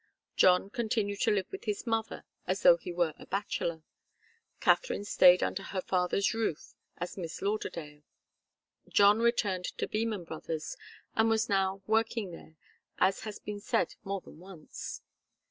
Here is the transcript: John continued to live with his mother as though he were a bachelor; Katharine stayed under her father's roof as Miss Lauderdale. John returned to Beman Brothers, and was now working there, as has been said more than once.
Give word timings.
John 0.35 0.71
continued 0.71 1.19
to 1.19 1.31
live 1.31 1.45
with 1.51 1.65
his 1.65 1.85
mother 1.85 2.23
as 2.47 2.63
though 2.63 2.75
he 2.77 2.91
were 2.91 3.13
a 3.19 3.27
bachelor; 3.27 3.83
Katharine 4.59 5.05
stayed 5.05 5.43
under 5.43 5.61
her 5.61 5.81
father's 5.81 6.33
roof 6.33 6.73
as 6.97 7.19
Miss 7.19 7.39
Lauderdale. 7.43 8.01
John 8.89 9.19
returned 9.19 9.65
to 9.77 9.87
Beman 9.87 10.23
Brothers, 10.23 10.75
and 11.15 11.29
was 11.29 11.49
now 11.49 11.83
working 11.85 12.31
there, 12.31 12.55
as 12.97 13.19
has 13.25 13.37
been 13.37 13.59
said 13.59 13.93
more 14.03 14.21
than 14.21 14.39
once. 14.39 15.03